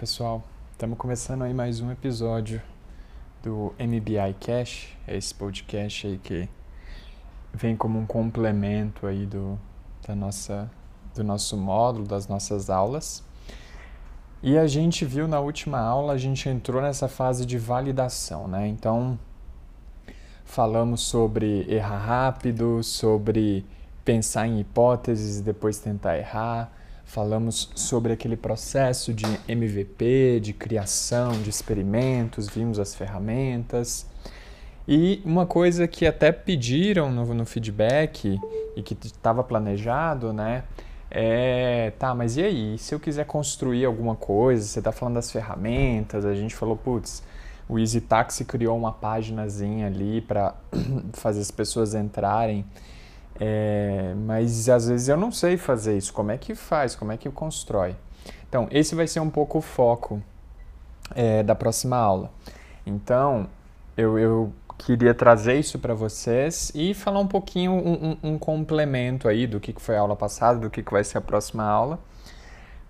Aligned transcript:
pessoal, 0.00 0.42
estamos 0.72 0.96
começando 0.96 1.42
aí 1.42 1.52
mais 1.52 1.82
um 1.82 1.90
episódio 1.90 2.62
do 3.42 3.74
MBI 3.78 4.34
Cash, 4.40 4.96
é 5.06 5.14
esse 5.14 5.34
podcast 5.34 6.06
aí 6.06 6.16
que 6.16 6.48
vem 7.52 7.76
como 7.76 7.98
um 7.98 8.06
complemento 8.06 9.06
aí 9.06 9.26
do, 9.26 9.58
da 10.08 10.14
nossa, 10.14 10.70
do 11.14 11.22
nosso 11.22 11.54
módulo, 11.54 12.06
das 12.06 12.26
nossas 12.26 12.70
aulas. 12.70 13.22
E 14.42 14.56
a 14.56 14.66
gente 14.66 15.04
viu 15.04 15.28
na 15.28 15.38
última 15.38 15.78
aula, 15.78 16.14
a 16.14 16.18
gente 16.18 16.48
entrou 16.48 16.80
nessa 16.80 17.06
fase 17.06 17.44
de 17.44 17.58
validação, 17.58 18.48
né? 18.48 18.66
Então, 18.68 19.18
falamos 20.46 21.02
sobre 21.02 21.70
errar 21.70 21.98
rápido, 21.98 22.82
sobre 22.82 23.66
pensar 24.02 24.46
em 24.46 24.60
hipóteses 24.60 25.40
e 25.40 25.42
depois 25.42 25.78
tentar 25.78 26.16
errar 26.16 26.79
Falamos 27.10 27.72
sobre 27.74 28.12
aquele 28.12 28.36
processo 28.36 29.12
de 29.12 29.26
MVP, 29.48 30.38
de 30.38 30.52
criação 30.52 31.32
de 31.42 31.50
experimentos, 31.50 32.48
vimos 32.48 32.78
as 32.78 32.94
ferramentas. 32.94 34.06
E 34.86 35.20
uma 35.24 35.44
coisa 35.44 35.88
que 35.88 36.06
até 36.06 36.30
pediram 36.30 37.10
no, 37.10 37.34
no 37.34 37.44
feedback 37.44 38.38
e 38.76 38.82
que 38.84 38.96
estava 39.04 39.42
planejado, 39.42 40.32
né? 40.32 40.62
É, 41.10 41.92
tá, 41.98 42.14
mas 42.14 42.36
e 42.36 42.44
aí? 42.44 42.78
Se 42.78 42.94
eu 42.94 43.00
quiser 43.00 43.26
construir 43.26 43.84
alguma 43.84 44.14
coisa, 44.14 44.62
você 44.62 44.78
está 44.78 44.92
falando 44.92 45.16
das 45.16 45.32
ferramentas, 45.32 46.24
a 46.24 46.32
gente 46.36 46.54
falou, 46.54 46.76
putz, 46.76 47.24
o 47.68 47.76
Easy 47.76 48.02
Taxi 48.02 48.44
criou 48.44 48.78
uma 48.78 48.92
páginazinha 48.92 49.88
ali 49.88 50.20
para 50.20 50.54
fazer 51.14 51.40
as 51.40 51.50
pessoas 51.50 51.92
entrarem 51.92 52.64
é, 53.42 54.12
mas 54.14 54.68
às 54.68 54.86
vezes 54.86 55.08
eu 55.08 55.16
não 55.16 55.32
sei 55.32 55.56
fazer 55.56 55.96
isso. 55.96 56.12
Como 56.12 56.30
é 56.30 56.36
que 56.36 56.54
faz? 56.54 56.94
Como 56.94 57.10
é 57.10 57.16
que 57.16 57.30
constrói? 57.30 57.96
Então, 58.46 58.68
esse 58.70 58.94
vai 58.94 59.06
ser 59.06 59.20
um 59.20 59.30
pouco 59.30 59.58
o 59.58 59.60
foco 59.62 60.22
é, 61.14 61.42
da 61.42 61.54
próxima 61.54 61.96
aula. 61.96 62.30
Então, 62.84 63.48
eu, 63.96 64.18
eu 64.18 64.52
queria 64.76 65.14
trazer 65.14 65.58
isso 65.58 65.78
para 65.78 65.94
vocês 65.94 66.70
e 66.74 66.92
falar 66.92 67.20
um 67.20 67.26
pouquinho, 67.26 67.72
um, 67.72 68.10
um, 68.10 68.30
um, 68.32 68.38
complemento 68.38 69.26
aí 69.26 69.46
do 69.46 69.58
que 69.58 69.72
foi 69.78 69.96
a 69.96 70.00
aula 70.00 70.16
passada, 70.16 70.58
do 70.58 70.68
que 70.68 70.82
vai 70.90 71.02
ser 71.02 71.16
a 71.16 71.22
próxima 71.22 71.64
aula. 71.64 71.98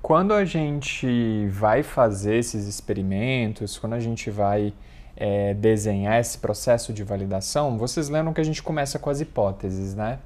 Quando 0.02 0.34
a 0.34 0.44
gente 0.44 1.46
vai 1.48 1.82
fazer 1.84 2.36
esses 2.36 2.66
experimentos, 2.66 3.78
quando 3.78 3.92
a 3.92 4.00
gente 4.00 4.30
vai 4.30 4.72
é, 5.16 5.54
desenhar 5.54 6.18
esse 6.18 6.38
processo 6.38 6.92
de 6.92 7.04
validação, 7.04 7.78
vocês 7.78 8.08
lembram 8.08 8.32
que 8.32 8.40
a 8.40 8.44
gente 8.44 8.62
começa 8.62 8.98
com 8.98 9.10
as 9.10 9.20
hipóteses, 9.20 9.94
né? 9.94 10.18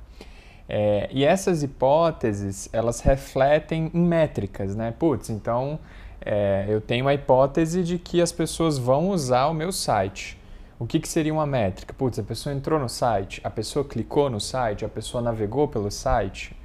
É, 0.69 1.09
e 1.12 1.25
essas 1.25 1.62
hipóteses, 1.62 2.69
elas 2.73 3.01
refletem 3.01 3.91
em 3.93 4.01
métricas, 4.01 4.75
né? 4.75 4.95
Putz, 4.98 5.31
então 5.31 5.79
é, 6.25 6.65
eu 6.69 6.81
tenho 6.81 7.06
a 7.06 7.15
hipótese 7.15 7.83
de 7.83 7.98
que 7.98 8.21
as 8.21 8.33
pessoas 8.33 8.79
vão 8.79 9.11
usar 9.11 9.47
o 9.47 9.55
meu 9.55 9.71
site. 9.71 10.39
O 10.79 10.87
que, 10.87 10.98
que 10.98 11.09
seria 11.09 11.33
uma 11.33 11.47
métrica? 11.47 11.93
Putz, 11.93 12.19
a 12.19 12.23
pessoa 12.23 12.55
entrou 12.55 12.79
no 12.79 12.89
site, 12.89 13.41
a 13.45 13.51
pessoa 13.51 13.84
clicou 13.84 14.31
no 14.31 14.41
site, 14.41 14.84
a 14.84 14.89
pessoa 14.89 15.23
navegou 15.23 15.69
pelo 15.69 15.91
site. 15.91 16.56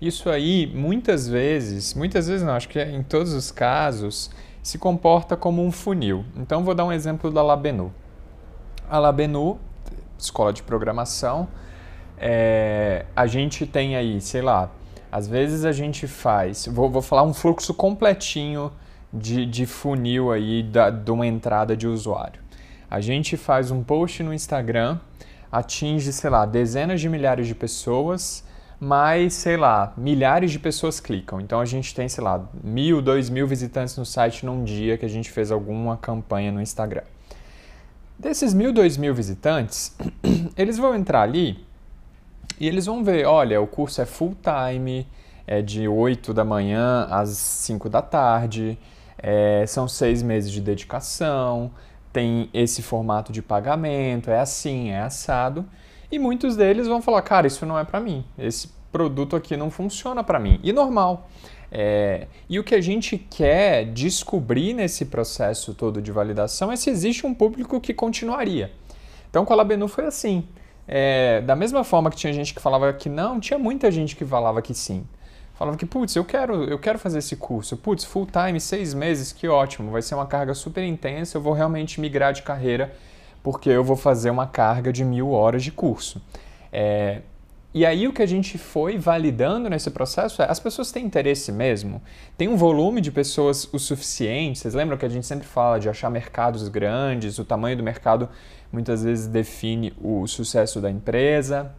Isso 0.00 0.28
aí, 0.28 0.66
muitas 0.66 1.26
vezes, 1.26 1.94
muitas 1.94 2.28
vezes 2.28 2.46
não, 2.46 2.52
acho 2.52 2.68
que 2.68 2.80
em 2.80 3.02
todos 3.02 3.32
os 3.32 3.50
casos, 3.50 4.30
se 4.62 4.78
comporta 4.78 5.36
como 5.36 5.64
um 5.64 5.72
funil. 5.72 6.24
Então, 6.36 6.62
vou 6.62 6.74
dar 6.74 6.84
um 6.84 6.92
exemplo 6.92 7.30
da 7.30 7.42
Labenu. 7.42 7.92
A 8.90 8.98
Labenu, 8.98 9.58
escola 10.18 10.52
de 10.52 10.62
programação, 10.62 11.48
é, 12.18 13.04
a 13.14 13.26
gente 13.26 13.66
tem 13.66 13.96
aí, 13.96 14.20
sei 14.20 14.42
lá, 14.42 14.70
às 15.10 15.26
vezes 15.28 15.64
a 15.64 15.72
gente 15.72 16.06
faz, 16.06 16.66
vou, 16.66 16.90
vou 16.90 17.02
falar 17.02 17.22
um 17.22 17.32
fluxo 17.32 17.72
completinho 17.74 18.72
de, 19.12 19.46
de 19.46 19.66
funil 19.66 20.32
aí 20.32 20.62
da, 20.62 20.90
de 20.90 21.10
uma 21.10 21.26
entrada 21.26 21.76
de 21.76 21.86
usuário. 21.86 22.40
A 22.90 23.00
gente 23.00 23.36
faz 23.36 23.70
um 23.70 23.82
post 23.82 24.22
no 24.22 24.32
Instagram, 24.32 24.98
atinge, 25.50 26.12
sei 26.12 26.30
lá, 26.30 26.46
dezenas 26.46 27.00
de 27.00 27.08
milhares 27.08 27.46
de 27.46 27.54
pessoas, 27.54 28.44
mas, 28.78 29.34
sei 29.34 29.56
lá, 29.56 29.92
milhares 29.96 30.52
de 30.52 30.58
pessoas 30.58 31.00
clicam. 31.00 31.40
Então 31.40 31.60
a 31.60 31.64
gente 31.64 31.94
tem, 31.94 32.08
sei 32.08 32.22
lá, 32.22 32.46
mil, 32.62 33.00
dois 33.00 33.30
mil 33.30 33.46
visitantes 33.46 33.96
no 33.96 34.04
site 34.04 34.44
num 34.44 34.64
dia 34.64 34.98
que 34.98 35.06
a 35.06 35.08
gente 35.08 35.30
fez 35.30 35.50
alguma 35.50 35.96
campanha 35.96 36.52
no 36.52 36.60
Instagram. 36.60 37.02
Desses 38.18 38.54
mil, 38.54 38.72
dois 38.72 38.96
mil 38.96 39.14
visitantes, 39.14 39.96
eles 40.56 40.78
vão 40.78 40.94
entrar 40.94 41.22
ali 41.22 41.65
e 42.58 42.66
eles 42.66 42.86
vão 42.86 43.04
ver, 43.04 43.26
olha, 43.26 43.60
o 43.60 43.66
curso 43.66 44.00
é 44.00 44.06
full 44.06 44.36
time, 44.42 45.06
é 45.46 45.62
de 45.62 45.86
8 45.86 46.34
da 46.34 46.44
manhã 46.44 47.06
às 47.10 47.30
5 47.30 47.88
da 47.88 48.02
tarde, 48.02 48.78
é, 49.18 49.64
são 49.66 49.86
seis 49.88 50.22
meses 50.22 50.50
de 50.50 50.60
dedicação, 50.60 51.70
tem 52.12 52.48
esse 52.52 52.82
formato 52.82 53.32
de 53.32 53.42
pagamento, 53.42 54.30
é 54.30 54.40
assim, 54.40 54.90
é 54.90 55.00
assado. 55.00 55.64
E 56.10 56.18
muitos 56.18 56.56
deles 56.56 56.86
vão 56.86 57.02
falar, 57.02 57.22
cara, 57.22 57.46
isso 57.46 57.66
não 57.66 57.78
é 57.78 57.84
para 57.84 58.00
mim, 58.00 58.24
esse 58.38 58.70
produto 58.90 59.36
aqui 59.36 59.56
não 59.56 59.70
funciona 59.70 60.24
para 60.24 60.38
mim. 60.38 60.58
E 60.62 60.72
normal. 60.72 61.28
É, 61.70 62.28
e 62.48 62.58
o 62.58 62.64
que 62.64 62.74
a 62.74 62.80
gente 62.80 63.18
quer 63.18 63.84
descobrir 63.86 64.72
nesse 64.72 65.04
processo 65.04 65.74
todo 65.74 66.00
de 66.00 66.12
validação 66.12 66.70
é 66.70 66.76
se 66.76 66.88
existe 66.88 67.26
um 67.26 67.34
público 67.34 67.80
que 67.80 67.92
continuaria. 67.92 68.70
Então 69.28 69.44
com 69.44 69.52
a 69.52 69.56
Labenu 69.56 69.88
foi 69.88 70.06
assim. 70.06 70.46
É, 70.88 71.40
da 71.40 71.56
mesma 71.56 71.82
forma 71.82 72.10
que 72.10 72.16
tinha 72.16 72.32
gente 72.32 72.54
que 72.54 72.60
falava 72.60 72.92
que 72.92 73.08
não, 73.08 73.40
tinha 73.40 73.58
muita 73.58 73.90
gente 73.90 74.14
que 74.14 74.24
falava 74.24 74.62
que 74.62 74.74
sim. 74.74 75.06
Falava 75.54 75.76
que, 75.76 75.86
putz, 75.86 76.14
eu 76.14 76.24
quero, 76.24 76.64
eu 76.64 76.78
quero 76.78 76.98
fazer 76.98 77.18
esse 77.18 77.34
curso. 77.34 77.76
Putz, 77.76 78.04
full 78.04 78.26
time, 78.26 78.60
seis 78.60 78.92
meses, 78.92 79.32
que 79.32 79.48
ótimo. 79.48 79.90
Vai 79.90 80.02
ser 80.02 80.14
uma 80.14 80.26
carga 80.26 80.52
super 80.54 80.84
intensa, 80.84 81.38
eu 81.38 81.42
vou 81.42 81.54
realmente 81.54 82.00
migrar 82.00 82.32
de 82.32 82.42
carreira 82.42 82.94
porque 83.46 83.70
eu 83.70 83.84
vou 83.84 83.96
fazer 83.96 84.28
uma 84.28 84.48
carga 84.48 84.92
de 84.92 85.04
mil 85.04 85.30
horas 85.30 85.62
de 85.62 85.70
curso. 85.70 86.20
É, 86.72 87.20
e 87.76 87.84
aí 87.84 88.08
o 88.08 88.12
que 88.14 88.22
a 88.22 88.26
gente 88.26 88.56
foi 88.56 88.96
validando 88.96 89.68
nesse 89.68 89.90
processo 89.90 90.40
é 90.40 90.50
as 90.50 90.58
pessoas 90.58 90.90
têm 90.90 91.04
interesse 91.04 91.52
mesmo? 91.52 92.00
Tem 92.34 92.48
um 92.48 92.56
volume 92.56 93.02
de 93.02 93.12
pessoas 93.12 93.68
o 93.70 93.78
suficiente? 93.78 94.60
Vocês 94.60 94.72
lembram 94.72 94.96
que 94.96 95.04
a 95.04 95.10
gente 95.10 95.26
sempre 95.26 95.46
fala 95.46 95.78
de 95.78 95.86
achar 95.86 96.08
mercados 96.08 96.68
grandes, 96.68 97.38
o 97.38 97.44
tamanho 97.44 97.76
do 97.76 97.82
mercado 97.82 98.30
muitas 98.72 99.04
vezes 99.04 99.26
define 99.26 99.92
o 100.00 100.26
sucesso 100.26 100.80
da 100.80 100.90
empresa. 100.90 101.70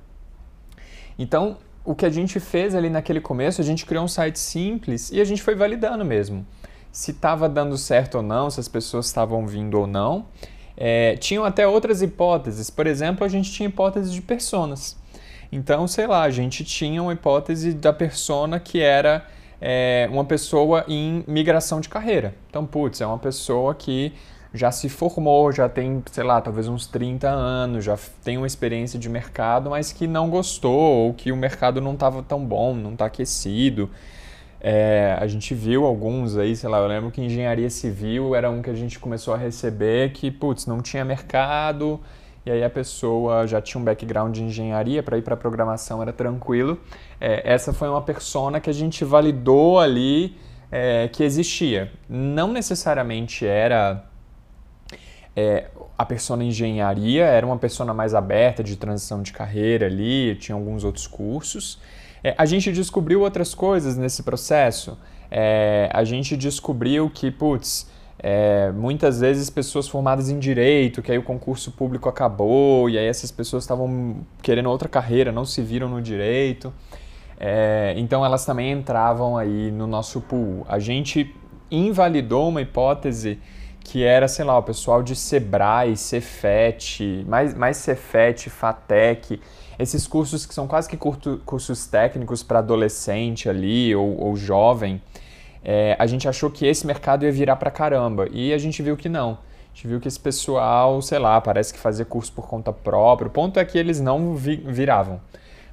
Então, 1.18 1.57
o 1.84 1.96
que 1.96 2.06
a 2.06 2.12
gente 2.12 2.40
fez 2.40 2.75
ali 2.75 2.91
naquele 2.91 3.19
começo, 3.19 3.59
a 3.59 3.63
gente 3.63 3.84
criou 3.84 4.03
um 4.03 4.07
site 4.07 4.38
simples 4.38 5.12
e 5.12 5.19
a 5.19 5.25
gente 5.25 5.41
foi 5.41 5.56
validando 5.56 6.06
mesmo. 6.06 6.46
Se 6.91 7.09
estava 7.09 7.50
dando 7.50 7.75
certo 7.75 8.18
ou 8.18 8.22
não, 8.22 8.52
se 8.52 8.59
as 8.59 8.68
pessoas 8.68 9.07
estavam 9.07 9.47
vindo 9.47 9.80
ou 9.80 9.88
não. 9.88 10.28
É, 10.78 11.16
tinham 11.16 11.44
até 11.44 11.68
outras 11.68 12.03
hipóteses. 12.03 12.69
Por 12.69 12.86
exemplo, 12.86 13.25
a 13.25 13.28
gente 13.28 13.52
tinha 13.52 13.68
hipóteses 13.68 14.13
de 14.13 14.22
personas. 14.22 14.96
Então, 15.52 15.88
sei 15.88 16.08
lá, 16.08 16.24
a 16.24 16.30
gente 16.30 16.63
tinha 16.63 17.02
uma 17.02 17.13
hipótese 17.13 17.74
da 17.74 17.94
persona 17.94 18.59
que 18.59 18.81
era 18.81 19.25
é, 19.62 20.08
uma 20.12 20.25
pessoa 20.25 20.84
em 20.88 21.24
migração 21.28 21.80
de 21.80 21.90
carreira. 21.90 22.34
Então, 22.50 22.66
putz, 22.66 23.02
é 23.02 23.06
uma 23.06 23.18
pessoa 23.18 23.74
que 23.74 24.13
já 24.53 24.72
se 24.72 24.90
formou, 24.90 25.52
já 25.52 25.69
tem, 25.69 26.03
sei 26.12 26.24
lá, 26.24 26.41
talvez 26.41 26.68
uns 26.68 26.88
30 26.88 27.30
anos, 27.30 27.86
já 27.86 27.97
tem 28.24 28.38
uma 28.38 28.47
experiência 28.47 28.97
de 28.97 29.09
mercado, 29.09 29.69
mas 29.69 29.91
que 29.91 30.07
não 30.07 30.30
gostou, 30.30 31.07
ou 31.07 31.13
que 31.13 31.31
o 31.31 31.36
mercado 31.38 31.81
não 31.81 31.94
estava 31.94 32.24
tão 32.24 32.44
bom, 32.44 32.74
não 32.74 32.94
está 32.94 33.06
aquecido. 33.06 33.90
É, 34.59 35.16
a 35.19 35.28
gente 35.28 35.53
viu 35.53 35.86
alguns 35.86 36.36
aí, 36.36 36.56
sei 36.56 36.68
lá, 36.69 36.80
eu 36.80 36.88
lembro 36.88 37.12
que 37.12 37.22
engenharia 37.22 37.69
civil 37.69 38.36
era 38.36 38.50
um 38.50 38.62
que 38.62 38.69
a 38.69 38.74
gente 38.74 38.97
começou 38.97 39.34
a 39.34 39.38
receber 39.38 40.12
que, 40.13 40.31
putz, 40.31 40.66
não 40.66 40.81
tinha 40.81 41.06
mercado, 41.06 42.00
e 42.47 42.51
aí 42.51 42.63
a 42.63 42.69
pessoa 42.69 43.45
já 43.45 43.61
tinha 43.61 43.81
um 43.81 43.83
background 43.83 44.33
de 44.33 44.41
engenharia, 44.41 45.03
para 45.03 45.17
ir 45.17 45.21
para 45.21 45.35
programação 45.35 46.01
era 46.01 46.13
tranquilo. 46.13 46.79
É, 47.19 47.41
essa 47.44 47.73
foi 47.73 47.89
uma 47.89 48.01
persona 48.01 48.61
que 48.61 48.69
a 48.69 48.73
gente 48.73 49.03
validou 49.03 49.77
ali 49.77 50.38
é, 50.71 51.09
que 51.09 51.25
existia. 51.25 51.91
Não 52.07 52.53
necessariamente 52.53 53.45
era 53.45 54.05
é, 55.35 55.65
a 55.97 56.05
persona 56.05 56.41
engenharia, 56.41 57.25
era 57.25 57.45
uma 57.45 57.57
persona 57.57 57.94
mais 57.94 58.15
aberta 58.15 58.63
de 58.63 58.77
transição 58.77 59.21
de 59.21 59.33
carreira 59.33 59.88
ali, 59.88 60.33
tinha 60.35 60.55
alguns 60.55 60.85
outros 60.85 61.05
cursos. 61.05 61.81
É, 62.23 62.33
a 62.38 62.45
gente 62.45 62.71
descobriu 62.71 63.23
outras 63.23 63.53
coisas 63.53 63.97
nesse 63.97 64.23
processo. 64.23 64.97
É, 65.29 65.89
a 65.91 66.05
gente 66.05 66.38
descobriu 66.38 67.09
que, 67.09 67.29
putz, 67.29 67.91
é, 68.19 68.72
muitas 68.72 69.19
vezes 69.19 69.50
pessoas 69.50 69.88
formadas 69.88 70.30
em 70.30 70.40
direito, 70.40 71.02
que 71.02 71.12
aí 71.12 71.18
o 71.18 71.24
concurso 71.24 71.72
público 71.72 72.10
acabou 72.10 72.90
e 72.90 72.98
aí 72.98 73.06
essas 73.06 73.31
pessoas 73.31 73.64
estavam 73.64 74.18
querendo 74.42 74.69
outra 74.69 74.90
carreira, 74.90 75.31
não 75.31 75.46
se 75.46 75.62
viram 75.62 75.88
no 75.88 76.02
direito. 76.02 76.74
É, 77.40 77.94
então 77.98 78.25
elas 78.25 78.44
também 78.46 78.72
entravam 78.72 79.38
aí 79.38 79.72
no 79.72 79.86
nosso 79.86 80.19
pool. 80.22 80.66
A 80.68 80.80
gente 80.80 81.36
invalidou 81.69 82.50
uma 82.50 82.62
hipótese 82.62 83.40
que 83.81 84.04
era, 84.04 84.28
sei 84.28 84.44
lá, 84.44 84.58
o 84.58 84.64
pessoal 84.64 85.02
de 85.02 85.16
Sebrae, 85.16 85.96
Cefet, 85.96 87.24
mais, 87.28 87.54
mais 87.54 87.78
Cefet, 87.78 88.50
Fatec, 88.50 89.40
esses 89.80 90.08
cursos 90.08 90.46
que 90.46 90.54
são 90.54 90.68
quase 90.68 90.90
que 90.90 90.98
curto, 90.98 91.40
cursos 91.46 91.86
técnicos 91.86 92.44
para 92.44 92.60
adolescente 92.60 93.48
ali 93.48 93.96
ou, 93.96 94.19
ou 94.19 94.36
jovem 94.36 95.02
é, 95.69 95.98
a 96.00 96.08
gente 96.08 96.30
achou 96.30 96.50
que 96.50 96.66
esse 96.66 96.88
mercado 96.88 97.25
ia 97.25 97.31
virar 97.31 97.58
para 97.58 97.69
caramba 97.69 98.25
e 98.31 98.54
a 98.54 98.58
gente 98.58 98.81
viu 98.81 98.96
que 98.96 99.10
não. 99.10 99.31
A 99.31 99.75
gente 99.75 99.86
viu 99.86 100.00
que 100.00 100.08
esse 100.08 100.18
pessoal, 100.18 101.02
sei 101.02 101.19
lá, 101.19 101.42
parece 101.42 101.74
que 101.74 101.80
fazia 101.80 102.06
curso 102.06 102.31
por 102.31 102.48
conta 102.48 102.72
própria. 102.72 103.28
O 103.28 103.30
ponto 103.30 103.60
é 103.60 103.66
que 103.66 103.78
eles 103.78 104.00
não 104.00 104.34
vi 104.34 104.56
viravam. 104.56 105.19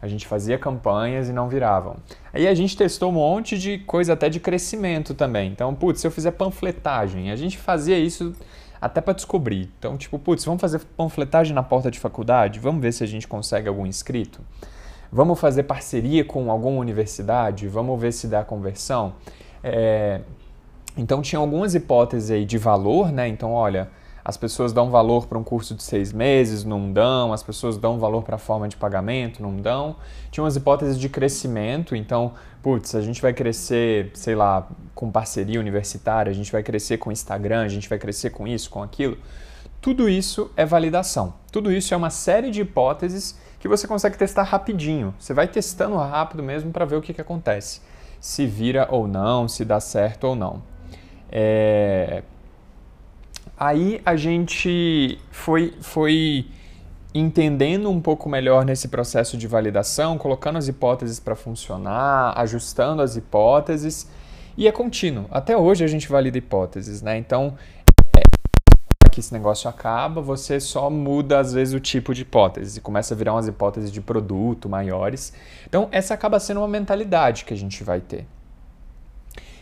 A 0.03 0.09
gente 0.09 0.27
fazia 0.27 0.59
campanhas 0.59 1.29
e 1.29 1.33
não 1.33 1.49
viravam. 1.49 1.95
Aí 2.33 2.49
a 2.49 2.55
gente 2.57 2.77
testou 2.77 3.11
um 3.11 3.13
monte 3.13 3.57
de 3.57 3.79
coisa 3.79 4.15
até 4.15 4.29
de 4.29 4.41
crescimento 4.41 5.15
também. 5.15 5.53
Então, 5.53 5.73
putz, 5.73 6.01
se 6.01 6.09
eu 6.09 6.11
fizer 6.11 6.33
panfletagem, 6.33 7.31
a 7.31 7.37
gente 7.37 7.57
fazia 7.57 7.97
isso 7.97 8.35
até 8.81 9.01
para 9.01 9.15
descobrir. 9.15 9.71
Então, 9.79 9.97
tipo, 9.97 10.19
putz, 10.19 10.45
vamos 10.45 10.61
fazer 10.61 10.81
panfletagem 10.97 11.55
na 11.55 11.63
porta 11.63 11.89
de 11.89 12.01
faculdade? 12.01 12.59
Vamos 12.59 12.83
ver 12.83 12.93
se 12.93 13.05
a 13.05 13.07
gente 13.07 13.29
consegue 13.29 13.69
algum 13.69 13.87
inscrito? 13.87 14.41
Vamos 15.13 15.39
fazer 15.39 15.63
parceria 15.63 16.25
com 16.25 16.51
alguma 16.51 16.81
universidade? 16.81 17.69
Vamos 17.69 18.01
ver 18.01 18.13
se 18.13 18.27
dá 18.27 18.43
conversão? 18.43 19.15
É... 19.65 20.21
Então, 20.97 21.23
tinha 21.23 21.41
algumas 21.41 21.75
hipóteses 21.75 22.31
aí 22.31 22.45
de 22.45 22.59
valor, 22.59 23.11
né? 23.11 23.27
Então, 23.27 23.53
olha, 23.53 23.91
as 24.25 24.37
pessoas 24.37 24.73
dão 24.73 24.91
valor 24.91 25.27
para 25.27 25.37
um 25.37 25.43
curso 25.43 25.75
de 25.75 25.83
seis 25.83 26.13
meses, 26.13 26.65
não 26.65 26.93
dão, 26.93 27.33
as 27.33 27.43
pessoas 27.43 27.77
dão 27.77 27.99
valor 27.99 28.23
para 28.23 28.37
a 28.37 28.39
forma 28.39 28.69
de 28.69 28.77
pagamento, 28.77 29.43
não 29.43 29.57
dão. 29.57 29.97
Tinha 30.31 30.45
umas 30.45 30.55
hipóteses 30.55 30.99
de 30.99 31.09
crescimento, 31.09 31.97
então, 31.97 32.33
putz, 32.63 32.95
a 32.95 33.01
gente 33.01 33.21
vai 33.21 33.35
crescer, 33.35 34.11
sei 34.15 34.35
lá, 34.35 34.69
com 34.95 35.11
parceria 35.11 35.59
universitária, 35.59 36.31
a 36.31 36.35
gente 36.35 36.53
vai 36.53 36.63
crescer 36.63 36.99
com 36.99 37.11
Instagram, 37.11 37.63
a 37.63 37.69
gente 37.69 37.89
vai 37.89 37.99
crescer 37.99 38.31
com 38.31 38.47
isso, 38.47 38.71
com 38.71 38.83
aquilo. 38.83 39.19
Tudo 39.81 40.09
isso 40.09 40.51
é 40.57 40.65
validação. 40.65 41.35
Tudo 41.53 41.71
isso 41.71 41.93
é 41.93 41.97
uma 41.97 42.09
série 42.09 42.51
de 42.51 42.63
hipóteses 42.63 43.39
que 43.61 43.69
você 43.69 43.87
consegue 43.87 44.17
testar 44.17 44.45
rapidinho. 44.45 45.15
Você 45.19 45.35
vai 45.35 45.49
testando 45.49 45.97
rápido 45.97 46.43
mesmo 46.43 46.71
para 46.71 46.87
ver 46.87 46.97
o 46.97 47.03
que, 47.03 47.13
que 47.13 47.21
acontece. 47.21 47.83
Se 48.25 48.47
vira 48.47 48.89
ou 48.91 49.07
não, 49.07 49.47
se 49.47 49.65
dá 49.67 49.79
certo 49.81 50.25
ou 50.25 50.35
não. 50.35 50.63
É, 51.31 52.23
Aí 53.57 54.01
a 54.05 54.17
gente 54.17 55.19
foi, 55.31 55.75
foi 55.81 56.47
entendendo 57.15 57.89
um 57.89 58.01
pouco 58.01 58.29
melhor 58.29 58.65
nesse 58.65 58.89
processo 58.89 59.37
de 59.37 59.47
validação, 59.47 60.19
colocando 60.19 60.59
as 60.59 60.67
hipóteses 60.67 61.21
para 61.21 61.37
funcionar, 61.37 62.33
ajustando 62.37 63.01
as 63.01 63.17
hipóteses, 63.17 64.11
e 64.57 64.67
é 64.67 64.73
contínuo. 64.73 65.27
Até 65.31 65.57
hoje 65.57 65.85
a 65.85 65.87
gente 65.87 66.09
valida 66.09 66.37
hipóteses, 66.37 67.01
né? 67.01 67.17
Então, 67.17 67.55
que 69.15 69.21
esse 69.21 69.33
negócio 69.33 69.71
acaba, 69.71 70.21
você 70.21 70.59
só 70.59 70.91
muda 70.91 71.39
às 71.39 71.53
vezes 71.53 71.73
o 71.73 71.79
tipo 71.79 72.13
de 72.13 72.23
hipótese, 72.23 72.81
começa 72.81 73.15
a 73.15 73.17
virar 73.17 73.35
umas 73.35 73.47
hipóteses 73.47 73.93
de 73.93 74.01
produto 74.01 74.69
maiores. 74.69 75.33
Então, 75.69 75.89
essa 75.93 76.15
acaba 76.15 76.41
sendo 76.41 76.59
uma 76.59 76.67
mentalidade 76.67 77.45
que 77.45 77.55
a 77.55 77.57
gente 77.57 77.85
vai 77.85 78.01
ter. 78.01 78.27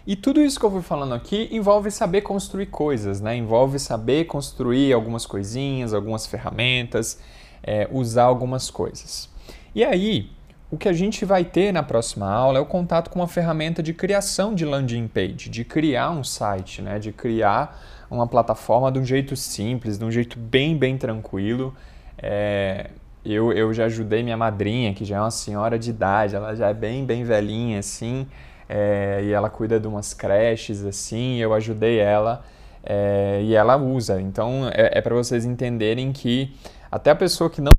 E 0.07 0.17
tudo 0.17 0.41
isso 0.41 0.59
que 0.59 0.65
eu 0.65 0.71
fui 0.71 0.81
falando 0.81 1.13
aqui 1.13 1.51
envolve 1.53 1.91
saber 1.91 2.23
construir 2.23 2.67
coisas, 2.67 3.21
né? 3.21 3.37
Envolve 3.37 3.79
saber 3.79 4.25
construir 4.25 4.91
algumas 4.95 5.27
coisinhas, 5.27 5.93
algumas 5.93 6.27
ferramentas, 6.27 7.21
é, 7.63 7.87
usar 7.93 8.25
algumas 8.25 8.71
coisas. 8.71 9.29
E 9.75 9.85
aí, 9.85 10.31
o 10.73 10.77
que 10.77 10.89
a 10.89 10.93
gente 10.93 11.25
vai 11.25 11.45
ter 11.45 11.71
na 11.71 11.83
próxima 11.83 12.29
aula 12.29 12.59
é 12.59 12.61
o 12.61 12.67
contato 12.67 13.11
com 13.11 13.21
uma 13.21 13.29
ferramenta 13.29 13.81
de 13.83 13.93
criação 13.93 14.55
de 14.55 14.65
landing 14.65 15.07
page, 15.07 15.49
de 15.49 15.65
criar 15.65 16.11
um 16.11 16.25
site, 16.25 16.83
né? 16.83 16.99
De 16.99 17.13
criar 17.13 17.79
uma 18.11 18.27
plataforma 18.27 18.91
de 18.91 18.99
um 18.99 19.05
jeito 19.05 19.37
simples, 19.37 19.99
de 19.99 20.05
um 20.05 20.11
jeito 20.11 20.39
bem, 20.39 20.77
bem 20.77 20.97
tranquilo. 20.99 21.75
É, 22.17 22.91
eu, 23.25 23.53
eu 23.53 23.73
já 23.73 23.85
ajudei 23.85 24.23
minha 24.23 24.37
madrinha, 24.37 24.93
que 24.95 25.05
já 25.05 25.19
é 25.19 25.21
uma 25.21 25.31
senhora 25.31 25.79
de 25.79 25.91
idade, 25.91 26.35
ela 26.35 26.57
já 26.57 26.71
é 26.71 26.75
bem, 26.75 27.05
bem 27.05 27.23
velhinha, 27.23 27.79
assim 27.79 28.27
é, 28.75 29.21
e 29.23 29.33
ela 29.33 29.51
cuida 29.51 29.79
de 29.79 29.87
umas 29.87 30.15
creches 30.15 30.83
assim, 30.83 31.37
eu 31.37 31.53
ajudei 31.53 31.99
ela 31.99 32.43
é, 32.83 33.41
e 33.43 33.55
ela 33.55 33.77
usa. 33.77 34.19
Então 34.19 34.67
é, 34.73 34.99
é 34.99 35.01
para 35.03 35.15
vocês 35.15 35.45
entenderem 35.45 36.11
que 36.11 36.57
até 36.91 37.11
a 37.11 37.15
pessoa 37.15 37.51
que 37.51 37.61
não 37.61 37.73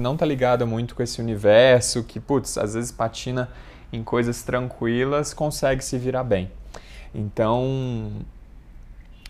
que 0.00 0.02
não 0.02 0.16
tá 0.16 0.24
ligada 0.24 0.64
muito 0.64 0.94
com 0.94 1.02
esse 1.02 1.20
universo, 1.20 2.02
que 2.02 2.18
putz, 2.18 2.56
às 2.56 2.72
vezes 2.72 2.90
patina 2.90 3.50
em 3.92 4.02
coisas 4.02 4.42
tranquilas, 4.42 5.34
consegue 5.34 5.84
se 5.84 5.98
virar 5.98 6.24
bem. 6.24 6.50
Então 7.14 8.10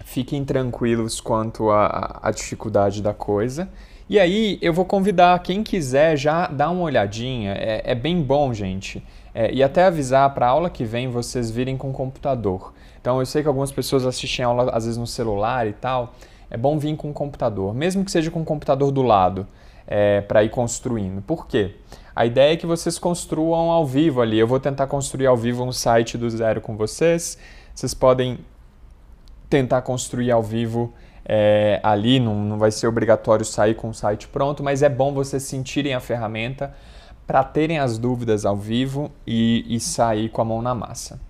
fiquem 0.04 0.44
tranquilos 0.44 1.20
quanto 1.20 1.70
à 1.72 2.30
dificuldade 2.32 3.02
da 3.02 3.12
coisa. 3.12 3.68
E 4.08 4.18
aí 4.18 4.58
eu 4.62 4.72
vou 4.72 4.84
convidar 4.84 5.36
quem 5.40 5.64
quiser 5.64 6.16
já 6.16 6.46
dar 6.46 6.70
uma 6.70 6.82
olhadinha. 6.82 7.52
É, 7.54 7.82
é 7.84 7.94
bem 7.94 8.22
bom, 8.22 8.54
gente. 8.54 9.04
É, 9.34 9.52
e 9.52 9.64
até 9.64 9.84
avisar 9.84 10.32
para 10.34 10.46
a 10.46 10.50
aula 10.50 10.70
que 10.70 10.84
vem 10.84 11.08
vocês 11.08 11.50
virem 11.50 11.76
com 11.76 11.92
computador. 11.92 12.72
Então 13.00 13.18
eu 13.18 13.26
sei 13.26 13.42
que 13.42 13.48
algumas 13.48 13.72
pessoas 13.72 14.06
assistem 14.06 14.44
aula 14.44 14.70
às 14.70 14.84
vezes 14.84 14.98
no 14.98 15.06
celular 15.06 15.66
e 15.66 15.72
tal. 15.72 16.14
É 16.50 16.56
bom 16.56 16.78
vir 16.78 16.96
com 16.96 17.12
computador, 17.12 17.74
mesmo 17.74 18.04
que 18.04 18.10
seja 18.10 18.30
com 18.30 18.42
o 18.42 18.44
computador 18.44 18.90
do 18.90 19.02
lado, 19.02 19.46
é, 19.86 20.20
para 20.20 20.42
ir 20.42 20.50
construindo. 20.50 21.22
Por 21.22 21.46
quê? 21.46 21.76
A 22.14 22.26
ideia 22.26 22.54
é 22.54 22.56
que 22.56 22.66
vocês 22.66 22.98
construam 22.98 23.70
ao 23.70 23.86
vivo 23.86 24.20
ali. 24.20 24.38
Eu 24.38 24.46
vou 24.46 24.58
tentar 24.58 24.86
construir 24.86 25.26
ao 25.26 25.36
vivo 25.36 25.64
um 25.64 25.72
site 25.72 26.18
do 26.18 26.28
zero 26.28 26.60
com 26.60 26.76
vocês. 26.76 27.38
Vocês 27.74 27.94
podem 27.94 28.38
tentar 29.48 29.82
construir 29.82 30.30
ao 30.30 30.42
vivo 30.42 30.92
é, 31.24 31.80
ali, 31.82 32.18
não, 32.18 32.34
não 32.34 32.58
vai 32.58 32.70
ser 32.70 32.86
obrigatório 32.86 33.44
sair 33.44 33.74
com 33.74 33.90
o 33.90 33.94
site 33.94 34.26
pronto, 34.28 34.62
mas 34.62 34.82
é 34.82 34.88
bom 34.88 35.12
vocês 35.12 35.42
sentirem 35.42 35.94
a 35.94 36.00
ferramenta 36.00 36.74
para 37.26 37.44
terem 37.44 37.78
as 37.78 37.98
dúvidas 37.98 38.44
ao 38.44 38.56
vivo 38.56 39.10
e, 39.26 39.64
e 39.68 39.78
sair 39.78 40.28
com 40.28 40.42
a 40.42 40.44
mão 40.44 40.60
na 40.60 40.74
massa. 40.74 41.20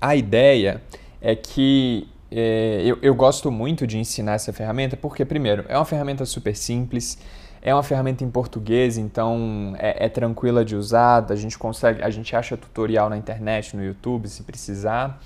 A 0.00 0.14
ideia 0.14 0.82
é 1.20 1.34
que 1.34 2.08
é, 2.36 2.82
eu, 2.84 2.98
eu, 3.00 3.14
gosto 3.14 3.48
muito 3.48 3.86
de 3.86 3.96
ensinar 3.96 4.32
essa 4.32 4.52
ferramenta 4.52 4.96
porque, 4.96 5.24
primeiro, 5.24 5.64
é 5.68 5.78
uma 5.78 5.84
ferramenta 5.84 6.26
super 6.26 6.56
simples, 6.56 7.16
é 7.62 7.72
uma 7.72 7.84
ferramenta 7.84 8.24
em 8.24 8.30
português, 8.30 8.98
então 8.98 9.72
é, 9.78 10.06
é, 10.06 10.08
tranquila 10.08 10.64
de 10.64 10.74
usar, 10.74 11.24
a 11.30 11.36
gente 11.36 11.56
consegue, 11.56 12.02
a 12.02 12.10
gente 12.10 12.34
acha 12.34 12.56
tutorial 12.56 13.08
na 13.08 13.16
internet, 13.16 13.76
no 13.76 13.84
YouTube, 13.84 14.26
se 14.28 14.42
precisar, 14.42 15.22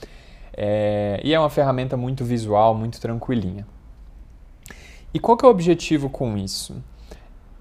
é, 0.55 1.19
e 1.25 1.32
é 1.32 1.40
uma 1.40 1.49
ferramenta 1.49 1.96
muito 1.96 2.26
visual, 2.26 2.75
muito 2.75 3.00
tranquilinha. 3.00 3.66
E 5.15 5.19
qual 5.19 5.34
que 5.34 5.46
é 5.46 5.48
o 5.48 5.50
objetivo 5.50 6.10
com 6.10 6.36
isso? 6.36 6.77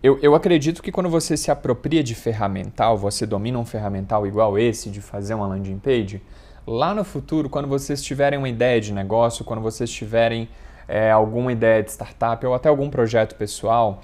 Eu, 0.03 0.19
eu 0.21 0.35
acredito 0.35 0.83
que 0.83 0.91
quando 0.91 1.09
você 1.09 1.37
se 1.37 1.49
apropria 1.49 2.03
de 2.03 2.13
ferramental, 2.13 2.97
você 2.97 3.25
domina 3.25 3.57
um 3.57 3.65
ferramental 3.65 4.27
igual 4.27 4.59
esse, 4.59 4.89
de 4.89 4.99
fazer 4.99 5.35
uma 5.35 5.47
landing 5.47 5.79
page, 5.79 6.21
lá 6.67 6.93
no 6.93 7.05
futuro, 7.05 7.49
quando 7.49 7.67
vocês 7.67 8.03
tiverem 8.03 8.37
uma 8.37 8.49
ideia 8.49 8.81
de 8.81 8.91
negócio, 8.91 9.45
quando 9.45 9.61
vocês 9.61 9.89
tiverem 9.89 10.49
é, 10.85 11.09
alguma 11.09 11.53
ideia 11.53 11.81
de 11.81 11.91
startup 11.91 12.45
ou 12.45 12.53
até 12.53 12.67
algum 12.67 12.89
projeto 12.89 13.35
pessoal, 13.35 14.01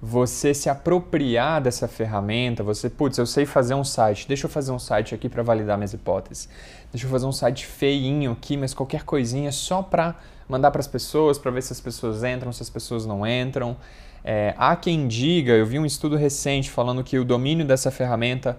você 0.00 0.54
se 0.54 0.68
apropriar 0.68 1.60
dessa 1.60 1.86
ferramenta, 1.86 2.62
você, 2.62 2.88
putz, 2.88 3.18
eu 3.18 3.26
sei 3.26 3.44
fazer 3.44 3.74
um 3.74 3.84
site, 3.84 4.26
deixa 4.26 4.46
eu 4.46 4.50
fazer 4.50 4.72
um 4.72 4.78
site 4.78 5.14
aqui 5.14 5.28
para 5.28 5.42
validar 5.42 5.76
minhas 5.76 5.92
hipóteses. 5.92 6.48
Deixa 6.90 7.06
eu 7.06 7.10
fazer 7.10 7.26
um 7.26 7.32
site 7.32 7.66
feinho 7.66 8.32
aqui, 8.32 8.56
mas 8.56 8.72
qualquer 8.72 9.04
coisinha 9.04 9.52
só 9.52 9.82
para 9.82 10.14
mandar 10.48 10.70
para 10.70 10.80
as 10.80 10.86
pessoas, 10.86 11.38
para 11.38 11.50
ver 11.50 11.62
se 11.62 11.72
as 11.72 11.80
pessoas 11.80 12.24
entram, 12.24 12.52
se 12.52 12.62
as 12.62 12.70
pessoas 12.70 13.04
não 13.04 13.26
entram. 13.26 13.76
É, 14.24 14.54
há 14.56 14.74
quem 14.74 15.06
diga, 15.06 15.52
eu 15.52 15.66
vi 15.66 15.78
um 15.78 15.86
estudo 15.86 16.16
recente 16.16 16.70
falando 16.70 17.02
que 17.04 17.18
o 17.18 17.24
domínio 17.24 17.64
dessa 17.64 17.90
ferramenta 17.90 18.56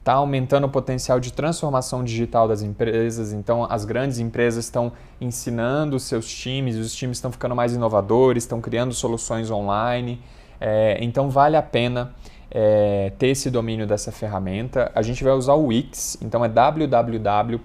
está 0.00 0.14
aumentando 0.14 0.66
o 0.66 0.70
potencial 0.70 1.20
de 1.20 1.32
transformação 1.32 2.02
digital 2.02 2.48
das 2.48 2.62
empresas. 2.62 3.32
Então, 3.32 3.66
as 3.70 3.84
grandes 3.84 4.18
empresas 4.18 4.64
estão 4.64 4.92
ensinando 5.20 6.00
seus 6.00 6.28
times, 6.28 6.76
os 6.76 6.94
times 6.94 7.18
estão 7.18 7.30
ficando 7.30 7.54
mais 7.54 7.74
inovadores, 7.74 8.42
estão 8.42 8.60
criando 8.60 8.92
soluções 8.94 9.50
online. 9.50 10.20
É, 10.58 10.98
então, 11.00 11.28
vale 11.30 11.56
a 11.56 11.62
pena 11.62 12.14
é, 12.50 13.12
ter 13.18 13.28
esse 13.28 13.50
domínio 13.50 13.86
dessa 13.86 14.10
ferramenta. 14.10 14.90
A 14.94 15.02
gente 15.02 15.22
vai 15.22 15.34
usar 15.34 15.52
o 15.54 15.66
Wix, 15.66 16.16
então 16.22 16.42
é 16.44 16.48
www.wix, 16.48 17.64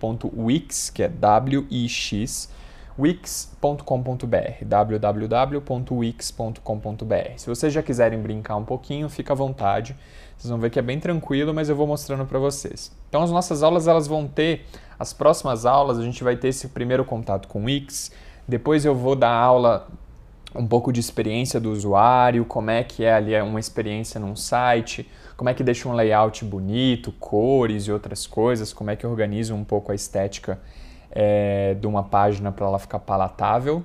que 0.90 1.04
é 1.04 1.08
W-I-X, 1.08 2.50
wix.com.br, 2.98 4.64
www.wix.com.br. 4.66 5.58
Se 7.36 7.48
vocês 7.48 7.74
já 7.74 7.84
quiserem 7.84 8.22
brincar 8.22 8.56
um 8.56 8.64
pouquinho, 8.64 9.10
fica 9.10 9.34
à 9.34 9.36
vontade. 9.36 9.96
Vocês 10.38 10.50
vão 10.50 10.60
ver 10.60 10.70
que 10.70 10.80
é 10.80 10.82
bem 10.82 11.00
tranquilo, 11.00 11.54
mas 11.54 11.70
eu 11.70 11.76
vou 11.76 11.88
mostrando 11.88 12.26
para 12.26 12.40
vocês. 12.40 12.92
Então 13.10 13.22
as 13.22 13.32
nossas 13.32 13.64
aulas 13.64 13.88
elas 13.88 14.08
vão 14.08 14.28
ter 14.28 14.66
as 14.98 15.12
próximas 15.12 15.66
aulas, 15.66 16.00
a 16.00 16.04
gente 16.04 16.24
vai 16.24 16.38
ter 16.38 16.50
esse 16.50 16.70
primeiro 16.70 17.04
contato 17.04 17.48
com 17.48 17.62
o 17.62 17.66
Wix, 17.66 18.12
depois 18.48 18.86
eu 18.86 18.96
vou 18.96 19.16
dar 19.16 19.32
aula 19.32 19.88
um 20.54 20.66
pouco 20.66 20.92
de 20.94 21.02
experiência 21.02 21.60
do 21.60 21.72
usuário, 21.72 22.46
como 22.46 22.72
é 22.72 22.82
que 22.84 23.04
é 23.04 23.14
ali 23.14 23.40
uma 23.42 23.60
experiência 23.60 24.20
num 24.20 24.38
site, 24.38 25.10
como 25.36 25.50
é 25.50 25.54
que 25.54 25.64
deixa 25.64 25.90
um 25.90 25.94
layout 25.94 26.46
bonito, 26.46 27.12
cores 27.14 27.88
e 27.88 27.92
outras 27.92 28.26
coisas, 28.26 28.72
como 28.72 28.90
é 28.90 28.96
que 28.96 29.06
organiza 29.06 29.54
um 29.54 29.66
pouco 29.66 29.92
a 29.92 29.96
estética 29.96 30.60
é, 31.16 31.74
de 31.74 31.88
uma 31.88 32.04
página 32.04 32.52
para 32.52 32.66
ela 32.66 32.78
ficar 32.78 33.00
palatável. 33.00 33.82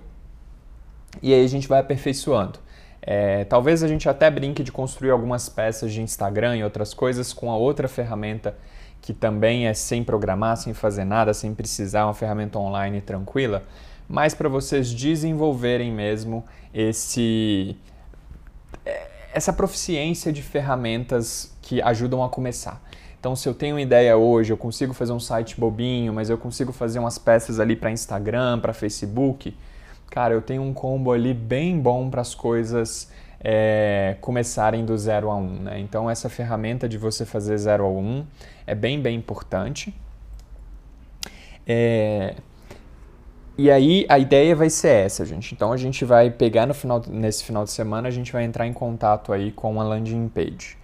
E 1.23 1.33
aí 1.33 1.45
a 1.45 1.49
gente 1.49 1.69
vai 1.69 1.79
aperfeiçoando. 1.79 2.59
É, 3.01 3.45
talvez 3.45 3.83
a 3.83 3.89
gente 3.89 4.09
até 4.09 4.31
brinque 4.31 4.63
de 4.63 4.71
construir 4.71 5.11
algumas 5.11 5.49
peças 5.49 5.93
de 5.93 6.03
Instagram 6.03 6.57
e 6.57 6.65
outras 6.65 6.93
coisas 6.93 7.33
com 7.33 7.51
a 7.51 7.57
outra 7.57 7.89
ferramenta 7.89 8.55
que 9.01 9.15
também 9.15 9.67
é 9.67 9.73
sem 9.73 10.05
programar, 10.05 10.59
sem 10.59 10.75
fazer 10.75 11.05
nada, 11.05 11.33
sem 11.33 11.55
precisar, 11.55 12.05
uma 12.05 12.13
ferramenta 12.13 12.59
online 12.59 13.01
tranquila, 13.01 13.65
mas 14.07 14.35
para 14.35 14.49
vocês 14.49 14.93
desenvolverem 14.93 15.91
mesmo 15.91 16.45
esse 16.75 17.77
é, 18.85 19.09
essa 19.33 19.53
proficiência 19.53 20.31
de 20.31 20.43
ferramentas 20.43 21.57
que 21.63 21.81
ajudam 21.81 22.23
a 22.23 22.29
começar. 22.29 22.83
Então, 23.21 23.37
se 23.37 23.47
eu 23.47 23.53
tenho 23.53 23.75
uma 23.77 23.83
ideia 23.83 24.17
hoje, 24.17 24.51
eu 24.51 24.57
consigo 24.57 24.95
fazer 24.95 25.13
um 25.13 25.21
site 25.21 25.61
bobinho, 25.61 26.11
mas 26.11 26.31
eu 26.31 26.39
consigo 26.39 26.73
fazer 26.73 26.99
umas 26.99 27.19
peças 27.19 27.61
ali 27.61 27.77
para 27.77 27.91
Instagram, 27.91 28.59
para 28.59 28.73
Facebook, 28.73 29.55
cara, 30.11 30.33
eu 30.33 30.41
tenho 30.41 30.63
um 30.63 30.73
combo 30.73 31.13
ali 31.13 31.35
bem 31.35 31.79
bom 31.79 32.09
para 32.09 32.23
as 32.23 32.35
coisas 32.35 33.13
é, 33.39 34.17
começarem 34.23 34.87
do 34.87 34.97
zero 34.97 35.31
a 35.31 35.37
um. 35.37 35.61
Né? 35.61 35.81
Então, 35.81 36.09
essa 36.09 36.31
ferramenta 36.31 36.89
de 36.89 36.97
você 36.97 37.27
fazer 37.27 37.59
zero 37.59 37.85
a 37.85 37.91
um 37.91 38.25
é 38.67 38.75
bem, 38.75 38.99
bem 38.99 39.19
importante. 39.19 39.95
É, 41.67 42.37
e 43.59 43.71
aí 43.71 44.07
a 44.09 44.19
ideia 44.19 44.57
vai 44.57 44.71
ser 44.71 45.05
essa, 45.05 45.23
gente. 45.27 45.55
Então 45.55 45.71
a 45.71 45.77
gente 45.77 46.03
vai 46.03 46.31
pegar 46.31 46.65
no 46.65 46.73
final, 46.73 47.03
nesse 47.07 47.45
final 47.45 47.63
de 47.63 47.71
semana, 47.71 48.09
a 48.09 48.11
gente 48.11 48.33
vai 48.33 48.45
entrar 48.45 48.67
em 48.67 48.73
contato 48.73 49.35
aí 49.35 49.53
com 49.53 49.79
a 49.79 49.85
landing 49.85 50.29
page. 50.29 50.79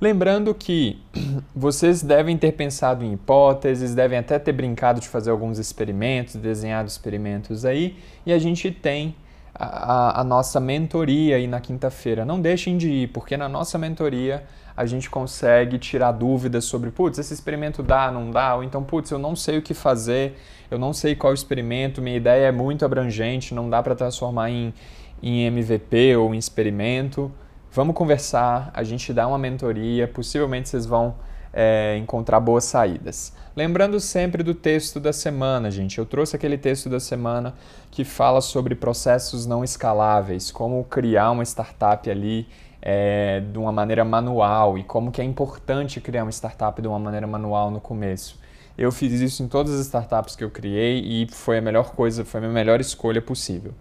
Lembrando 0.00 0.54
que 0.54 1.00
vocês 1.54 2.02
devem 2.02 2.36
ter 2.36 2.52
pensado 2.52 3.04
em 3.04 3.12
hipóteses, 3.12 3.94
devem 3.94 4.18
até 4.18 4.38
ter 4.38 4.52
brincado 4.52 5.00
de 5.00 5.08
fazer 5.08 5.30
alguns 5.30 5.58
experimentos, 5.58 6.36
desenhado 6.36 6.88
experimentos 6.88 7.64
aí, 7.64 7.96
e 8.26 8.32
a 8.32 8.38
gente 8.38 8.70
tem 8.70 9.14
a, 9.54 10.20
a 10.20 10.24
nossa 10.24 10.58
mentoria 10.58 11.36
aí 11.36 11.46
na 11.46 11.60
quinta-feira. 11.60 12.24
Não 12.24 12.40
deixem 12.40 12.76
de 12.76 12.90
ir, 12.90 13.08
porque 13.08 13.36
na 13.36 13.48
nossa 13.48 13.78
mentoria 13.78 14.44
a 14.76 14.84
gente 14.84 15.08
consegue 15.08 15.78
tirar 15.78 16.10
dúvidas 16.10 16.64
sobre, 16.64 16.90
putz, 16.90 17.18
esse 17.18 17.32
experimento 17.32 17.80
dá, 17.80 18.10
não 18.10 18.30
dá, 18.32 18.56
ou 18.56 18.64
então, 18.64 18.82
putz, 18.82 19.12
eu 19.12 19.18
não 19.18 19.36
sei 19.36 19.58
o 19.58 19.62
que 19.62 19.72
fazer, 19.72 20.36
eu 20.68 20.78
não 20.78 20.92
sei 20.92 21.14
qual 21.14 21.32
experimento, 21.32 22.02
minha 22.02 22.16
ideia 22.16 22.46
é 22.46 22.52
muito 22.52 22.84
abrangente, 22.84 23.54
não 23.54 23.70
dá 23.70 23.80
para 23.80 23.94
transformar 23.94 24.50
em, 24.50 24.74
em 25.22 25.44
MVP 25.44 26.16
ou 26.16 26.34
em 26.34 26.38
experimento. 26.38 27.30
Vamos 27.74 27.96
conversar, 27.96 28.70
a 28.72 28.84
gente 28.84 29.12
dá 29.12 29.26
uma 29.26 29.36
mentoria, 29.36 30.06
possivelmente 30.06 30.68
vocês 30.68 30.86
vão 30.86 31.16
é, 31.52 31.96
encontrar 31.96 32.38
boas 32.38 32.62
saídas. 32.62 33.32
Lembrando 33.56 33.98
sempre 33.98 34.44
do 34.44 34.54
texto 34.54 35.00
da 35.00 35.12
semana, 35.12 35.72
gente. 35.72 35.98
Eu 35.98 36.06
trouxe 36.06 36.36
aquele 36.36 36.56
texto 36.56 36.88
da 36.88 37.00
semana 37.00 37.52
que 37.90 38.04
fala 38.04 38.40
sobre 38.40 38.76
processos 38.76 39.44
não 39.44 39.64
escaláveis, 39.64 40.52
como 40.52 40.84
criar 40.84 41.32
uma 41.32 41.42
startup 41.42 42.08
ali 42.08 42.46
é, 42.80 43.40
de 43.40 43.58
uma 43.58 43.72
maneira 43.72 44.04
manual 44.04 44.78
e 44.78 44.84
como 44.84 45.10
que 45.10 45.20
é 45.20 45.24
importante 45.24 46.00
criar 46.00 46.22
uma 46.22 46.30
startup 46.30 46.80
de 46.80 46.86
uma 46.86 47.00
maneira 47.00 47.26
manual 47.26 47.72
no 47.72 47.80
começo. 47.80 48.38
Eu 48.78 48.92
fiz 48.92 49.20
isso 49.20 49.42
em 49.42 49.48
todas 49.48 49.74
as 49.74 49.86
startups 49.86 50.36
que 50.36 50.44
eu 50.44 50.50
criei 50.50 51.00
e 51.00 51.26
foi 51.28 51.58
a 51.58 51.60
melhor 51.60 51.90
coisa, 51.90 52.24
foi 52.24 52.38
a 52.38 52.42
minha 52.42 52.52
melhor 52.52 52.80
escolha 52.80 53.20
possível. 53.20 53.74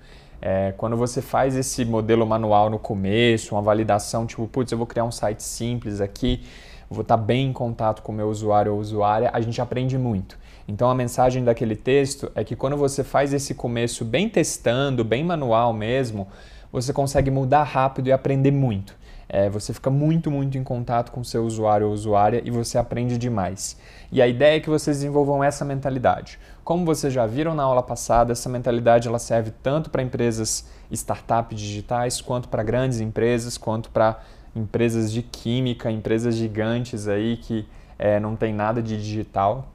É, 0.46 0.74
quando 0.76 0.98
você 0.98 1.22
faz 1.22 1.56
esse 1.56 1.86
modelo 1.86 2.28
manual 2.28 2.70
no 2.70 2.78
começo, 2.78 3.56
uma 3.56 3.62
validação, 3.62 4.26
tipo, 4.26 4.46
putz, 4.46 4.74
eu 4.74 4.78
vou 4.78 4.86
criar 4.86 5.06
um 5.06 5.12
site 5.12 5.42
simples 5.42 6.02
aqui, 6.02 6.44
vou 6.90 7.02
estar 7.02 7.16
bem 7.16 7.48
em 7.48 7.54
contato 7.54 8.02
com 8.02 8.12
o 8.12 8.16
meu 8.16 8.28
usuário 8.28 8.74
ou 8.74 8.78
usuária, 8.78 9.30
a 9.32 9.40
gente 9.40 9.62
aprende 9.62 9.98
muito. 9.98 10.38
Então 10.68 10.90
a 10.90 10.96
mensagem 10.96 11.46
daquele 11.46 11.78
texto 11.78 12.30
é 12.36 12.44
que 12.44 12.58
quando 12.58 12.76
você 12.76 13.06
faz 13.06 13.34
esse 13.34 13.56
começo 13.56 14.04
bem 14.04 14.28
testando, 14.28 15.02
bem 15.06 15.24
manual 15.24 15.72
mesmo, 15.72 16.28
você 16.74 16.92
consegue 16.92 17.32
mudar 17.32 17.64
rápido 17.64 18.08
e 18.10 18.12
aprender 18.12 18.52
muito. 18.52 18.94
É, 19.36 19.50
você 19.50 19.74
fica 19.74 19.90
muito, 19.90 20.30
muito 20.30 20.60
em 20.60 20.64
contato 20.64 21.12
com 21.12 21.24
seu 21.24 21.44
usuário 21.44 21.88
ou 21.88 21.94
usuária 21.94 22.40
e 22.46 22.52
você 22.52 22.78
aprende 22.78 23.18
demais. 23.18 23.76
E 24.12 24.22
a 24.22 24.28
ideia 24.28 24.58
é 24.58 24.60
que 24.60 24.70
vocês 24.70 24.98
desenvolvam 24.98 25.44
essa 25.44 25.66
mentalidade. 25.66 26.38
Como 26.64 26.86
vocês 26.86 27.12
já 27.12 27.26
viram 27.26 27.56
na 27.56 27.64
aula 27.64 27.82
passada, 27.82 28.32
essa 28.32 28.48
mentalidade 28.48 29.08
ela 29.08 29.18
serve 29.18 29.50
tanto 29.64 29.90
para 29.90 30.04
empresas 30.04 30.70
startup 30.92 31.56
digitais, 31.56 32.22
quanto 32.22 32.48
para 32.48 32.62
grandes 32.62 33.00
empresas, 33.00 33.58
quanto 33.58 33.90
para 33.90 34.22
empresas 34.56 35.12
de 35.12 35.24
química, 35.24 35.90
empresas 35.90 36.36
gigantes 36.36 37.08
aí 37.08 37.38
que 37.38 37.68
é, 37.98 38.20
não 38.20 38.36
tem 38.36 38.54
nada 38.54 38.84
de 38.84 38.96
digital. 38.96 39.68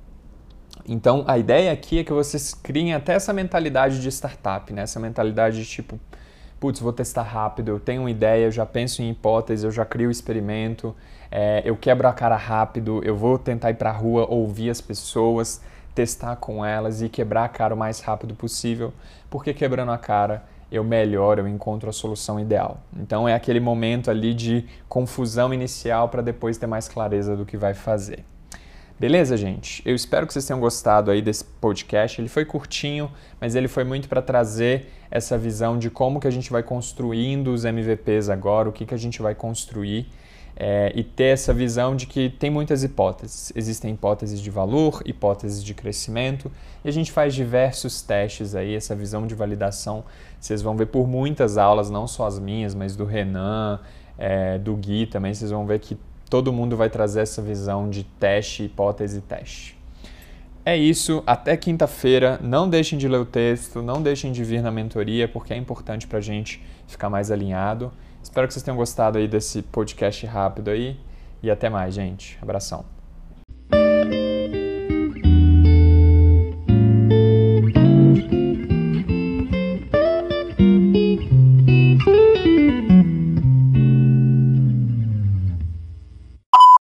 Então 0.87 1.25
a 1.27 1.37
ideia 1.37 1.73
aqui 1.73 1.99
é 1.99 2.05
que 2.05 2.12
vocês 2.12 2.55
criem 2.55 2.95
até 2.95 3.15
essa 3.15 3.33
mentalidade 3.33 4.00
de 4.00 4.09
startup, 4.09 4.73
né? 4.73 4.83
essa 4.83 5.00
mentalidade 5.00 5.57
de 5.57 5.69
tipo, 5.69 5.99
putz, 6.59 6.81
vou 6.81 6.93
testar 6.93 7.23
rápido, 7.23 7.69
eu 7.69 7.81
tenho 7.81 8.03
uma 8.03 8.11
ideia, 8.11 8.47
eu 8.47 8.50
já 8.50 8.67
penso 8.67 9.03
em 9.03 9.11
hipótese, 9.11 9.65
eu 9.65 9.71
já 9.71 9.85
crio 9.85 10.09
o 10.09 10.11
experimento, 10.11 10.95
é, 11.31 11.62
eu 11.65 11.77
quebro 11.77 12.09
a 12.09 12.12
cara 12.12 12.37
rápido, 12.37 13.00
eu 13.05 13.17
vou 13.17 13.38
tentar 13.38 13.71
ir 13.71 13.75
para 13.75 13.91
a 13.91 13.93
rua, 13.93 14.27
ouvir 14.29 14.71
as 14.71 14.81
pessoas, 14.81 15.61
testar 15.95 16.37
com 16.37 16.65
elas 16.65 17.03
e 17.03 17.09
quebrar 17.09 17.45
a 17.45 17.49
cara 17.49 17.75
o 17.75 17.79
mais 17.79 18.00
rápido 18.00 18.35
possível, 18.35 18.93
porque 19.31 19.53
quebrando 19.53 19.93
a 19.93 19.99
cara 19.99 20.43
eu 20.71 20.85
melhoro, 20.85 21.41
eu 21.41 21.49
encontro 21.49 21.88
a 21.88 21.93
solução 21.93 22.38
ideal. 22.38 22.79
Então 22.95 23.29
é 23.29 23.35
aquele 23.35 23.61
momento 23.61 24.11
ali 24.11 24.35
de 24.35 24.67
confusão 24.88 25.53
inicial 25.53 26.09
para 26.09 26.23
depois 26.23 26.59
ter 26.59 26.67
mais 26.67 26.88
clareza 26.88 27.37
do 27.37 27.47
que 27.47 27.57
vai 27.57 27.75
fazer. 27.75 28.25
Beleza, 28.99 29.37
gente? 29.37 29.81
Eu 29.87 29.95
espero 29.95 30.26
que 30.26 30.33
vocês 30.33 30.45
tenham 30.45 30.59
gostado 30.59 31.12
aí 31.12 31.23
desse 31.23 31.45
podcast. 31.45 32.21
Ele 32.21 32.28
foi 32.28 32.45
curtinho, 32.45 33.09
mas 33.40 33.55
ele 33.55 33.69
foi 33.69 33.85
muito 33.85 34.09
para 34.09 34.21
trazer 34.21 34.88
essa 35.09 35.38
visão 35.38 35.78
de 35.78 35.88
como 35.88 36.19
que 36.19 36.26
a 36.26 36.33
gente 36.33 36.50
vai 36.50 36.64
construindo 36.64 37.52
os 37.52 37.64
MVPs 37.64 38.28
agora, 38.28 38.69
o 38.69 38.73
que, 38.73 38.85
que 38.85 38.93
a 38.93 38.99
gente 38.99 39.23
vai 39.23 39.37
construir 39.37 40.09
é, 40.57 40.90
e 40.97 41.05
ter 41.05 41.26
essa 41.26 41.55
visão 41.55 41.95
de 41.95 42.07
que 42.07 42.28
tem 42.28 42.50
muitas 42.50 42.83
hipóteses. 42.83 43.52
Existem 43.55 43.95
hipóteses 43.95 44.40
de 44.40 44.50
valor, 44.50 45.00
hipóteses 45.07 45.62
de 45.62 45.75
crescimento, 45.75 46.50
e 46.85 46.88
a 46.88 46.93
gente 46.93 47.12
faz 47.12 47.33
diversos 47.33 48.02
testes 48.02 48.57
aí, 48.57 48.75
essa 48.75 48.97
visão 48.97 49.28
de 49.28 49.35
validação. 49.37 50.05
Vocês 50.40 50.61
vão 50.61 50.76
ver 50.76 50.87
por 50.87 51.07
muitas 51.07 51.57
aulas, 51.57 51.88
não 51.88 52.09
só 52.09 52.26
as 52.26 52.40
minhas, 52.40 52.75
mas 52.75 52.97
do 52.97 53.05
Renan, 53.05 53.78
é, 54.19 54.59
do 54.59 54.75
Gui 54.75 55.07
também, 55.07 55.33
vocês 55.33 55.52
vão 55.52 55.64
ver 55.64 55.78
que 55.78 55.97
todo 56.28 56.52
mundo 56.52 56.76
vai 56.76 56.90
trazer 56.90 57.20
essa 57.20 57.40
visão 57.40 57.88
de 57.88 58.04
teste, 58.04 58.64
hipótese 58.64 59.18
e 59.18 59.20
teste. 59.20 59.78
É 60.64 60.76
isso, 60.76 61.23
até 61.26 61.56
quinta-feira. 61.56 62.38
Não 62.42 62.68
deixem 62.68 62.99
de 62.99 63.08
ler 63.08 63.18
o 63.18 63.25
texto, 63.25 63.80
não 63.80 64.02
deixem 64.02 64.32
de 64.32 64.44
vir 64.44 64.62
na 64.62 64.70
mentoria, 64.70 65.26
porque 65.26 65.54
é 65.54 65.56
importante 65.56 66.06
para 66.06 66.18
a 66.18 66.23
gente 66.23 66.62
ficar 66.87 67.08
mais 67.08 67.30
alinhado. 67.30 67.90
Espero 68.23 68.47
que 68.47 68.52
vocês 68.52 68.62
tenham 68.62 68.76
gostado 68.76 69.16
aí 69.16 69.26
desse 69.26 69.62
podcast 69.62 70.26
rápido 70.26 70.68
aí 70.68 70.99
e 71.42 71.50
até 71.50 71.70
mais, 71.70 71.94
gente. 71.94 72.38
Abração. 72.42 72.98